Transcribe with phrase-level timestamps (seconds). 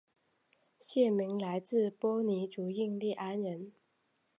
[0.79, 3.71] 县名来自波尼族印第安人。